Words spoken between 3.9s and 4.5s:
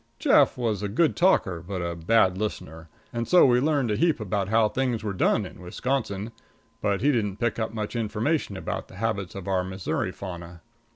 a heap about